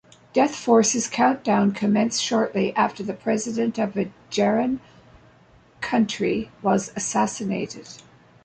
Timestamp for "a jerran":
3.95-4.79